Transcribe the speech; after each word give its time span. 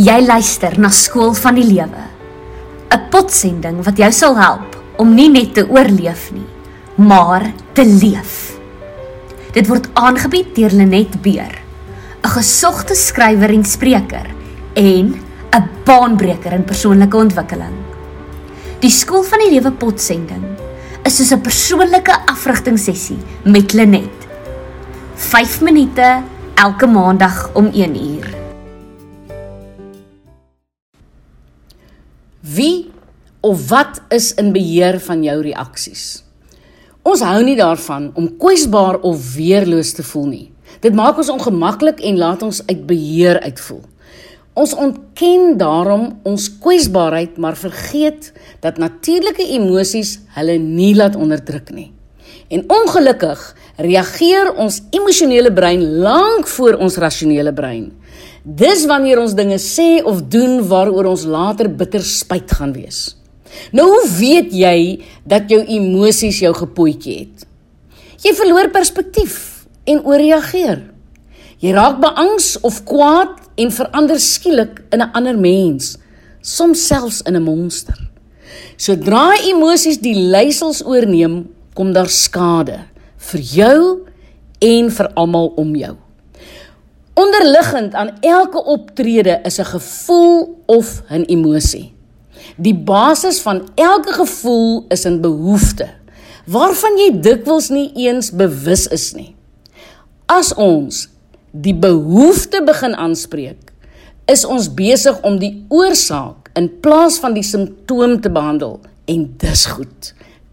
Jy 0.00 0.22
luister 0.24 0.78
na 0.80 0.88
Skool 0.88 1.34
van 1.36 1.58
die 1.58 1.66
Lewe. 1.68 2.04
'n 2.88 3.08
Potsending 3.12 3.82
wat 3.84 3.98
jou 4.00 4.08
sal 4.12 4.38
help 4.40 4.76
om 4.96 5.12
nie 5.14 5.28
net 5.28 5.52
te 5.54 5.68
oorleef 5.68 6.30
nie, 6.32 6.46
maar 6.96 7.52
te 7.74 7.84
leef. 7.84 8.56
Dit 9.52 9.68
word 9.68 9.90
aangebied 9.92 10.54
deur 10.56 10.72
Lenet 10.72 11.20
Beer, 11.20 11.60
'n 12.24 12.28
gesogte 12.28 12.94
skrywer 12.94 13.50
en 13.50 13.64
spreker 13.64 14.26
en 14.74 15.14
'n 15.52 15.68
baanbreker 15.84 16.52
in 16.52 16.64
persoonlike 16.64 17.16
ontwikkeling. 17.16 17.76
Die 18.80 18.90
Skool 18.90 19.22
van 19.22 19.38
die 19.38 19.50
Lewe 19.50 19.72
Potsending 19.72 20.56
is 21.04 21.16
soos 21.16 21.32
'n 21.32 21.40
persoonlike 21.40 22.12
afrigtingsessie 22.26 23.18
met 23.44 23.72
Lenet. 23.72 24.28
5 25.16 25.60
minute 25.60 26.22
elke 26.54 26.86
maandag 26.86 27.50
om 27.52 27.68
1 27.74 27.96
uur. 27.96 28.41
Of 33.42 33.68
wat 33.68 34.00
is 34.14 34.32
in 34.38 34.52
beheer 34.54 35.00
van 35.02 35.22
jou 35.26 35.40
reaksies? 35.42 36.22
Ons 37.02 37.24
hou 37.26 37.40
nie 37.42 37.56
daarvan 37.58 38.12
om 38.14 38.28
kwesbaar 38.38 39.00
of 39.02 39.34
weerloos 39.34 39.90
te 39.98 40.04
voel 40.06 40.26
nie. 40.30 40.44
Dit 40.82 40.94
maak 40.94 41.18
ons 41.18 41.32
ongemaklik 41.34 42.00
en 42.06 42.20
laat 42.20 42.42
ons 42.46 42.62
uit 42.68 42.84
beheer 42.86 43.40
uitvoel. 43.42 43.82
Ons 44.52 44.74
ontken 44.76 45.56
daarom 45.58 46.20
ons 46.28 46.46
kwesbaarheid, 46.60 47.38
maar 47.40 47.56
vergeet 47.56 48.30
dat 48.60 48.78
natuurlike 48.78 49.46
emosies 49.56 50.18
hulle 50.36 50.58
nie 50.60 50.92
laat 50.94 51.16
onderdruk 51.16 51.72
nie. 51.72 51.88
En 52.52 52.66
ongelukkig 52.68 53.40
reageer 53.80 54.52
ons 54.60 54.82
emosionele 54.92 55.50
brein 55.52 55.82
lank 56.04 56.46
voor 56.52 56.76
ons 56.84 57.00
rasionele 57.00 57.54
brein. 57.56 57.88
Dis 58.44 58.84
wanneer 58.86 59.22
ons 59.22 59.34
dinge 59.34 59.58
sê 59.58 60.02
of 60.04 60.22
doen 60.28 60.60
waaroor 60.68 61.08
ons 61.14 61.24
later 61.24 61.70
bitter 61.72 62.04
spyt 62.04 62.52
gaan 62.52 62.76
wees. 62.76 63.21
Nou 63.72 63.86
hoe 63.88 64.08
weet 64.18 64.52
jy 64.52 65.02
dat 65.24 65.50
jou 65.50 65.60
emosies 65.64 66.40
jou 66.42 66.54
gepoetjie 66.54 67.18
het? 67.18 67.46
Jy 68.22 68.34
verloor 68.38 68.70
perspektief 68.70 69.66
en 69.84 70.04
ooreageer. 70.04 70.92
Jy 71.62 71.72
raak 71.74 72.00
beangs 72.02 72.56
of 72.66 72.82
kwaad 72.84 73.38
en 73.60 73.70
verander 73.70 74.20
skielik 74.20 74.82
in 74.90 75.02
'n 75.02 75.12
ander 75.12 75.38
mens, 75.38 75.96
soms 76.40 76.86
selfs 76.86 77.22
in 77.22 77.36
'n 77.36 77.42
monster. 77.42 77.98
Sodra 78.76 79.36
emosies 79.46 79.98
die 79.98 80.14
leiersels 80.14 80.84
oorneem, 80.84 81.48
kom 81.74 81.92
daar 81.92 82.08
skade 82.08 82.78
vir 83.16 83.40
jou 83.40 84.06
en 84.60 84.90
vir 84.90 85.08
almal 85.14 85.52
om 85.56 85.76
jou. 85.76 85.96
Onderliggend 87.14 87.94
aan 87.94 88.16
elke 88.20 88.64
optrede 88.64 89.40
is 89.44 89.58
'n 89.58 89.64
gevoel 89.64 90.62
of 90.66 91.02
'n 91.10 91.24
emosie. 91.28 91.91
Die 92.56 92.74
basis 92.74 93.40
van 93.40 93.68
elke 93.74 94.12
gevoel 94.12 94.84
is 94.88 95.06
'n 95.06 95.20
behoefte 95.20 95.88
waarvan 96.46 96.98
jy 96.98 97.10
dikwels 97.22 97.70
nie 97.70 97.90
eens 97.94 98.32
bewus 98.34 98.86
is 98.90 99.12
nie. 99.14 99.34
As 100.26 100.52
ons 100.54 101.08
die 101.52 101.74
behoefte 101.74 102.62
begin 102.64 102.94
aanspreek, 102.94 103.70
is 104.30 104.44
ons 104.48 104.70
besig 104.74 105.18
om 105.26 105.38
die 105.38 105.64
oorsaak 105.68 106.50
in 106.58 106.68
plaas 106.82 107.18
van 107.22 107.34
die 107.36 107.44
simptoom 107.46 108.20
te 108.22 108.30
behandel 108.32 108.80
en 109.10 109.26
dis 109.38 109.66
goed. 109.66 110.12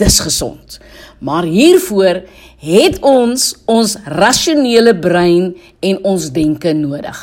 Dis 0.00 0.16
gesond. 0.24 0.78
Maar 1.20 1.44
hiervoor 1.44 2.22
het 2.64 3.00
ons 3.04 3.50
ons 3.68 3.96
rasionele 4.08 4.94
brein 4.96 5.52
en 5.84 5.98
ons 6.08 6.30
denke 6.32 6.72
nodig. 6.72 7.18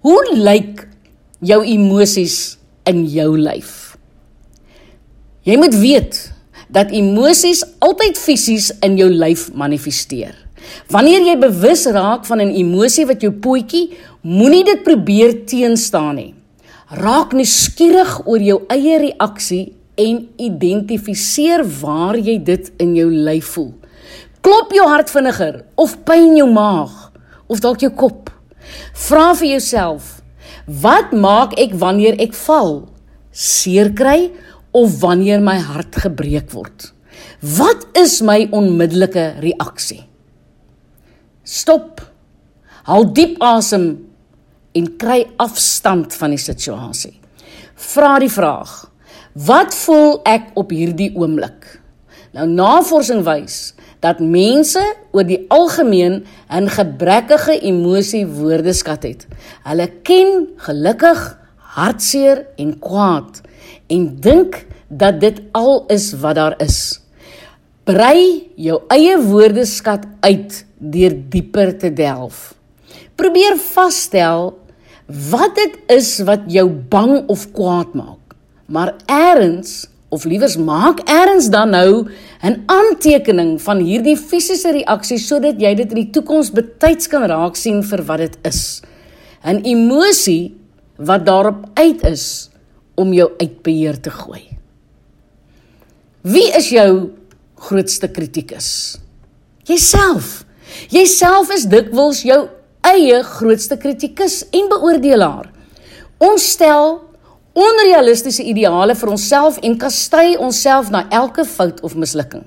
Hoe 0.00 0.22
lyk 0.32 0.86
jou 1.44 1.60
emosies 1.68 2.56
in 2.86 3.04
jou 3.10 3.34
lyf? 3.38 3.96
Jy 5.46 5.58
moet 5.60 5.74
weet 5.78 6.16
dat 6.72 6.90
emosies 6.90 7.62
altyd 7.84 8.18
fisies 8.18 8.72
in 8.82 8.96
jou 8.98 9.08
lyf 9.12 9.48
manifesteer. 9.54 10.34
Wanneer 10.90 11.22
jy 11.28 11.36
bewus 11.38 11.86
raak 11.94 12.26
van 12.26 12.40
'n 12.40 12.50
emosie 12.50 13.06
wat 13.06 13.22
jou 13.22 13.32
potjie, 13.32 13.96
moenie 14.22 14.64
dit 14.64 14.82
probeer 14.82 15.46
teenstaan 15.46 16.14
nie. 16.14 16.34
Raak 16.90 17.32
nuuskierig 17.32 18.26
oor 18.26 18.40
jou 18.40 18.62
eie 18.68 18.98
reaksie 18.98 19.72
en 19.94 20.28
identifiseer 20.36 21.64
waar 21.80 22.16
jy 22.16 22.38
dit 22.42 22.72
in 22.78 22.94
jou 22.94 23.10
lyf 23.10 23.44
voel. 23.56 23.74
Klop 24.40 24.72
jou 24.72 24.86
hart 24.88 25.10
vinniger 25.10 25.64
of 25.74 25.96
pyn 26.04 26.36
jou 26.36 26.50
maag 26.50 27.12
of 27.46 27.60
dalk 27.60 27.80
jou 27.80 27.90
kop. 27.90 28.30
Vra 28.92 29.34
vir 29.34 29.48
jouself: 29.48 30.22
Wat 30.64 31.12
maak 31.12 31.54
ek 31.60 31.76
wanneer 31.78 32.16
ek 32.22 32.34
val? 32.46 32.88
Seer 33.30 33.92
kry 33.92 34.32
of 34.72 35.00
wanneer 35.02 35.40
my 35.44 35.58
hart 35.60 36.00
gebreek 36.06 36.50
word? 36.56 36.90
Wat 37.40 37.86
is 37.96 38.22
my 38.24 38.46
onmiddellike 38.50 39.36
reaksie? 39.44 40.02
Stop. 41.46 42.00
Haal 42.88 43.06
diep 43.14 43.36
asem 43.44 43.86
en 44.76 44.90
kry 44.98 45.22
afstand 45.42 46.14
van 46.16 46.34
die 46.34 46.40
situasie. 46.40 47.14
Vra 47.76 48.16
die 48.22 48.32
vraag: 48.32 48.86
Wat 49.46 49.74
voel 49.74 50.20
ek 50.26 50.54
op 50.58 50.72
hierdie 50.72 51.12
oomblik? 51.14 51.76
Nou 52.36 52.46
navorsing 52.50 53.22
wys 53.24 53.75
dat 54.00 54.20
mense 54.20 54.82
oor 55.12 55.24
die 55.24 55.44
algemeen 55.48 56.24
'n 56.50 56.68
gebrekkige 56.68 57.60
emosie 57.60 58.26
woordeskat 58.26 59.02
het. 59.02 59.26
Hulle 59.62 59.88
ken 60.02 60.48
gelukkig, 60.56 61.38
hartseer 61.56 62.46
en 62.56 62.78
kwaad 62.78 63.40
en 63.86 64.16
dink 64.20 64.66
dat 64.88 65.20
dit 65.20 65.40
al 65.52 65.84
is 65.86 66.12
wat 66.12 66.34
daar 66.34 66.54
is. 66.62 67.00
Brei 67.84 68.50
jou 68.56 68.80
eie 68.88 69.18
woordeskat 69.22 70.04
uit 70.20 70.64
deur 70.78 71.14
dieper 71.30 71.78
te 71.78 71.92
delf. 71.92 72.54
Probeer 73.14 73.56
vasstel 73.56 74.58
wat 75.06 75.54
dit 75.54 75.78
is 75.94 76.18
wat 76.26 76.48
jou 76.50 76.66
bang 76.68 77.28
of 77.30 77.46
kwaad 77.52 77.94
maak. 77.94 78.34
Maar 78.66 78.94
eers 79.06 79.86
of 80.16 80.24
liewers 80.24 80.56
maak 80.56 81.02
eers 81.04 81.50
dan 81.52 81.70
nou 81.76 82.08
'n 82.42 82.62
aantekening 82.66 83.60
van 83.60 83.78
hierdie 83.84 84.16
fisiese 84.16 84.72
reaksie 84.72 85.18
sodat 85.18 85.60
jy 85.60 85.74
dit 85.74 85.88
in 85.92 86.00
die 86.02 86.10
toekoms 86.10 86.50
betyds 86.50 87.08
kan 87.08 87.28
raak 87.28 87.56
sien 87.56 87.82
vir 87.82 88.02
wat 88.02 88.18
dit 88.18 88.36
is. 88.44 88.82
'n 89.44 89.60
Emosie 89.64 90.54
wat 90.96 91.26
daarop 91.26 91.66
uit 91.74 92.02
is 92.04 92.50
om 92.96 93.12
jou 93.12 93.30
uit 93.38 93.62
beheer 93.62 94.00
te 94.00 94.10
gooi. 94.10 94.42
Wie 96.22 96.48
is 96.56 96.68
jou 96.68 97.12
grootste 97.54 98.08
kritikus? 98.08 98.98
Jouself. 99.64 100.44
Jouself 100.88 101.50
is 101.54 101.64
dikwels 101.64 102.22
jou 102.22 102.48
eie 102.80 103.22
grootste 103.22 103.76
kritikus 103.76 104.44
en 104.50 104.68
beoordelaar. 104.68 105.50
Ons 106.18 106.50
stel 106.50 107.05
onrealistiese 107.56 108.44
ideale 108.44 108.94
vir 108.98 109.10
onsself 109.14 109.58
en 109.64 109.78
kastei 109.80 110.36
onsself 110.36 110.90
na 110.92 111.06
elke 111.14 111.44
fout 111.48 111.80
of 111.86 111.96
mislukking. 111.96 112.44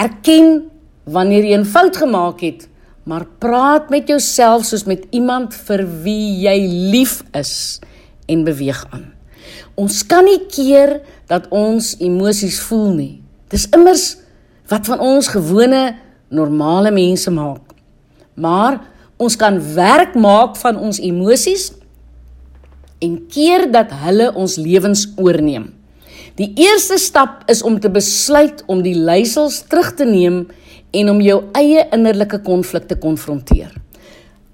Erken 0.00 0.70
wanneer 1.04 1.44
jy 1.44 1.58
'n 1.58 1.64
fout 1.64 1.96
gemaak 1.96 2.40
het, 2.40 2.68
maar 3.04 3.26
praat 3.38 3.90
met 3.90 4.08
jouself 4.08 4.64
soos 4.64 4.84
met 4.84 5.06
iemand 5.10 5.54
vir 5.54 5.86
wie 6.02 6.40
jy 6.40 6.58
lief 6.92 7.22
is 7.32 7.80
en 8.26 8.44
beweeg 8.44 8.86
aan. 8.90 9.12
Ons 9.74 10.06
kan 10.06 10.24
nie 10.24 10.46
keer 10.48 11.00
dat 11.26 11.48
ons 11.48 11.96
emosies 11.98 12.60
voel 12.60 12.92
nie. 12.94 13.22
Dis 13.48 13.68
immers 13.74 14.16
wat 14.68 14.86
van 14.86 15.00
ons 15.00 15.28
gewone 15.28 15.96
normale 16.28 16.90
mense 16.90 17.30
maak. 17.30 17.74
Maar 18.34 18.80
ons 19.16 19.36
kan 19.36 19.58
werk 19.74 20.14
maak 20.14 20.56
van 20.56 20.76
ons 20.76 21.00
emosies 21.00 21.72
en 23.00 23.18
keer 23.32 23.66
dat 23.72 23.92
hulle 24.04 24.30
ons 24.36 24.56
lewens 24.60 25.06
oorneem. 25.16 25.70
Die 26.38 26.52
eerste 26.60 26.98
stap 27.00 27.42
is 27.50 27.62
om 27.66 27.80
te 27.80 27.90
besluit 27.92 28.62
om 28.70 28.82
die 28.84 28.96
leiersels 28.96 29.62
terug 29.68 29.92
te 29.98 30.06
neem 30.08 30.44
en 30.96 31.12
om 31.12 31.20
jou 31.24 31.38
eie 31.58 31.84
innerlike 31.94 32.40
konflik 32.46 32.88
te 32.90 32.98
konfronteer. 33.00 33.72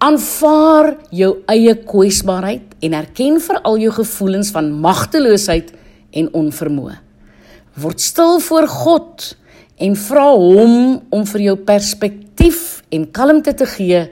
Aanvaar 0.03 0.95
jou 1.15 1.33
eie 1.53 1.75
kwesbaarheid 1.89 2.77
en 2.85 2.97
erken 2.99 3.41
veral 3.41 3.81
jou 3.81 3.95
gevoelens 4.01 4.53
van 4.55 4.71
magteloosheid 4.83 5.73
en 6.17 6.31
onvermoë. 6.37 6.99
Word 7.81 8.01
stil 8.01 8.39
voor 8.45 8.69
God 8.73 9.33
en 9.77 9.97
vra 10.01 10.29
hom 10.33 10.77
om 11.13 11.27
vir 11.33 11.49
jou 11.51 11.59
perspektief 11.69 12.81
en 12.93 13.11
kalmte 13.13 13.53
te 13.57 13.69
gee 13.77 14.07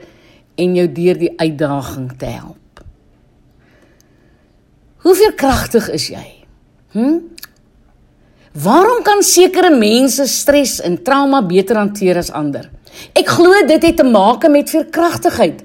en 0.61 0.77
jou 0.77 0.85
deur 0.99 1.17
die 1.21 1.33
uitdaging 1.41 2.11
te 2.19 2.29
help. 2.29 2.64
Hoeveel 5.05 5.35
kragtig 5.37 5.85
is 5.93 6.07
jy? 6.09 6.25
Hm? 6.95 7.19
Waarom 8.57 9.03
kan 9.05 9.21
sekere 9.21 9.69
mense 9.69 10.25
stres 10.31 10.79
en 10.81 10.97
trauma 11.03 11.43
beter 11.45 11.77
hanteer 11.77 12.17
as 12.17 12.31
ander? 12.33 12.71
Ek 13.13 13.27
glo 13.35 13.53
dit 13.67 13.83
het 13.83 13.99
te 13.99 14.07
maak 14.07 14.47
met 14.49 14.71
veerkragtigheid. 14.71 15.61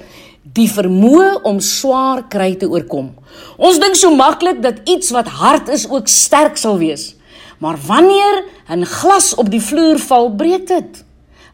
die 0.54 0.66
vermoë 0.70 1.42
om 1.46 1.60
swaar 1.62 2.25
kry 2.32 2.54
te 2.58 2.66
oorkom. 2.66 3.12
Ons 3.60 3.78
dink 3.78 3.94
so 3.98 4.10
maklik 4.14 4.62
dat 4.64 4.81
iets 4.88 5.12
wat 5.14 5.28
hard 5.40 5.69
is 5.70 5.84
ook 5.90 6.08
sterk 6.10 6.58
sal 6.58 6.81
wees. 6.81 7.14
Maar 7.60 7.76
wanneer 7.87 8.44
'n 8.69 8.84
glas 8.84 9.34
op 9.34 9.50
die 9.50 9.60
vloer 9.60 9.98
val, 9.98 10.31
breek 10.34 10.66
dit. 10.66 11.04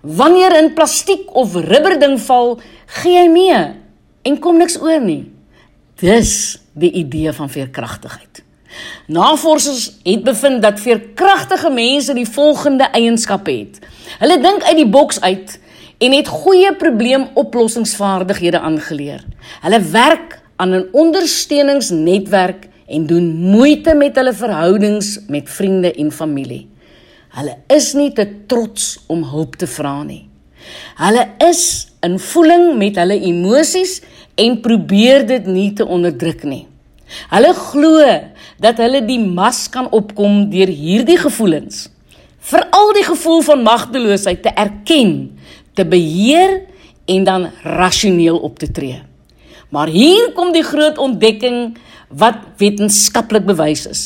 Wanneer 0.01 0.63
'n 0.63 0.75
plastiek 0.75 1.35
of 1.35 1.55
rubberding 1.55 2.21
val, 2.21 2.61
gee 2.87 3.19
hy 3.19 3.29
mee 3.29 3.75
en 4.23 4.39
kom 4.39 4.57
niks 4.57 4.81
oor 4.81 5.01
nie. 5.01 5.36
Dis 5.97 6.59
die 6.77 6.91
idee 6.93 7.33
van 7.33 7.49
veerkragtigheid. 7.51 8.43
Navorsers 9.07 9.95
het 10.05 10.25
bevind 10.25 10.61
dat 10.63 10.81
veerkragtige 10.81 11.71
mense 11.71 12.15
die 12.15 12.29
volgende 12.29 12.85
eienskappe 12.93 13.51
het. 13.51 13.79
Hulle 14.19 14.37
dink 14.43 14.63
uit 14.63 14.77
die 14.77 14.89
boks 14.89 15.21
uit 15.21 15.59
en 15.99 16.13
het 16.13 16.29
goeie 16.29 16.75
probleemoplossingsvaardighede 16.77 18.61
aangeleer. 18.61 19.25
Hulle 19.65 19.81
werk 19.81 20.41
aan 20.57 20.75
'n 20.75 20.89
ondersteuningsnetwerk 20.93 22.69
en 22.87 23.07
doen 23.07 23.37
moeite 23.37 23.95
met 23.95 24.17
hulle 24.17 24.33
verhoudings 24.33 25.19
met 25.29 25.51
vriende 25.51 25.93
en 25.93 26.13
familie. 26.13 26.69
Hulle 27.29 27.57
is 27.67 27.93
nie 27.93 28.13
te 28.13 28.29
trots 28.47 28.99
om 29.07 29.25
hulp 29.25 29.57
te 29.57 29.67
vra 29.67 30.03
nie. 30.03 30.29
Hulle 30.97 31.29
is 31.39 31.89
in 32.01 32.19
voeling 32.19 32.77
met 32.77 32.97
hulle 32.97 33.21
emosies 33.21 34.03
en 34.37 34.61
probeer 34.61 35.27
dit 35.27 35.47
nie 35.47 35.73
te 35.73 35.87
onderdruk 35.87 36.45
nie. 36.45 36.67
Hulle 37.31 37.53
glo 37.55 38.07
dat 38.63 38.81
hulle 38.83 39.03
die 39.07 39.21
mas 39.21 39.67
kan 39.73 39.89
opkom 39.95 40.47
deur 40.51 40.71
hierdie 40.71 41.19
gevoelens. 41.21 41.87
Veral 42.47 42.93
die 42.95 43.07
gevoel 43.07 43.43
van 43.47 43.65
magteloosheid 43.67 44.43
te 44.43 44.53
erken 44.55 45.39
te 45.75 45.85
beheer 45.85 46.61
en 47.07 47.25
dan 47.25 47.51
rasioneel 47.63 48.39
op 48.39 48.59
te 48.59 48.71
tree. 48.71 49.03
Maar 49.71 49.91
hier 49.91 50.33
kom 50.33 50.53
die 50.55 50.65
groot 50.65 50.99
ontdekking 50.99 51.77
wat 52.09 52.39
wetenskaplik 52.59 53.47
bewys 53.47 53.87
is. 53.91 54.05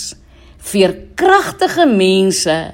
Veerkragtige 0.61 1.87
mense 1.87 2.73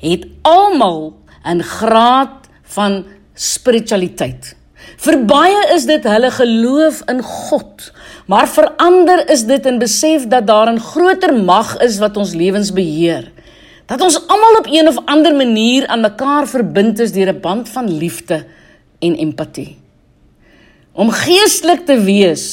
het 0.00 0.26
almal 0.42 1.16
'n 1.44 1.62
graad 1.62 2.48
van 2.62 3.04
spiritualiteit. 3.34 4.56
Vir 4.96 5.18
baie 5.24 5.74
is 5.74 5.86
dit 5.86 6.04
hulle 6.04 6.30
geloof 6.30 7.02
in 7.10 7.22
God, 7.22 7.92
maar 8.26 8.48
vir 8.48 8.72
ander 8.76 9.30
is 9.30 9.44
dit 9.44 9.66
'n 9.66 9.78
besef 9.78 10.26
dat 10.28 10.46
daar 10.46 10.72
'n 10.72 10.80
groter 10.80 11.34
mag 11.34 11.76
is 11.82 11.98
wat 11.98 12.16
ons 12.16 12.34
lewens 12.34 12.72
beheer 12.72 13.32
dat 13.86 14.02
ons 14.02 14.18
almal 14.26 14.58
op 14.58 14.68
een 14.70 14.88
of 14.88 14.98
ander 15.06 15.34
manier 15.34 15.86
aan 15.86 16.02
mekaar 16.02 16.48
verbind 16.50 16.98
is 16.98 17.12
deur 17.14 17.32
'n 17.32 17.40
band 17.40 17.68
van 17.68 17.90
liefde 17.98 18.44
en 18.98 19.14
empatie. 19.14 19.78
Om 20.92 21.10
geestelik 21.10 21.86
te 21.86 22.00
wees, 22.00 22.44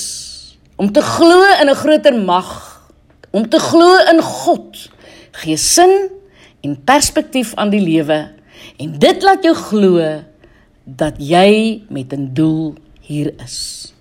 om 0.76 0.92
te 0.92 1.02
glo 1.02 1.42
in 1.62 1.70
'n 1.70 1.76
groter 1.76 2.14
mag, 2.14 2.82
om 3.32 3.50
te 3.50 3.60
glo 3.60 3.98
in 4.12 4.22
God, 4.22 4.90
gee 5.32 5.58
sin 5.58 6.10
en 6.62 6.84
perspektief 6.84 7.56
aan 7.56 7.70
die 7.70 7.82
lewe 7.82 8.32
en 8.78 9.00
dit 9.00 9.24
laat 9.24 9.44
jou 9.44 9.56
glo 9.56 10.24
dat 10.84 11.14
jy 11.18 11.82
met 11.90 12.14
'n 12.14 12.30
doel 12.34 12.74
hier 13.02 13.34
is. 13.44 13.94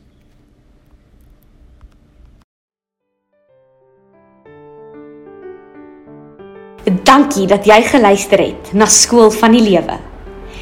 Dankie 7.02 7.46
dat 7.46 7.64
jy 7.64 7.82
geluister 7.82 8.38
het 8.38 8.72
na 8.72 8.86
Skool 8.86 9.30
van 9.30 9.52
die 9.52 9.62
Lewe. 9.62 9.98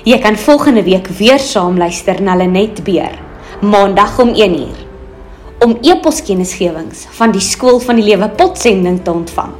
Jy 0.04 0.18
kan 0.18 0.36
volgende 0.36 0.82
week 0.82 1.06
weer 1.06 1.38
saam 1.38 1.76
luister 1.76 2.22
na 2.22 2.34
Lenet 2.34 2.84
Beer, 2.84 3.18
Maandag 3.60 4.18
om 4.18 4.34
1uur. 4.34 4.76
Om 5.58 5.78
e-poskennisgewings 5.80 7.06
van 7.10 7.32
die 7.32 7.40
Skool 7.40 7.80
van 7.80 7.96
die 7.96 8.04
Lewe 8.04 8.28
potsending 8.28 9.04
te 9.04 9.12
ontvang, 9.12 9.52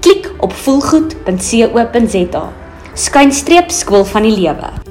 klik 0.00 0.32
op 0.38 0.52
voelgoed.co.za. 0.52 2.52
Skynstreep 2.94 3.70
Skool 3.70 4.04
van 4.04 4.22
die 4.22 4.36
Lewe. 4.36 4.83